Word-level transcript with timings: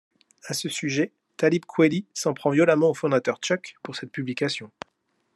À 0.47 0.55
ce 0.55 0.67
sujet, 0.67 1.11
Talib 1.37 1.63
Kweli 1.67 2.07
s'en 2.15 2.33
prend 2.33 2.49
violemment 2.49 2.89
au 2.89 2.95
fondateur 2.95 3.37
Chuck 3.39 3.75
pour 3.83 3.95
cette 3.95 4.11
publication. 4.11 4.71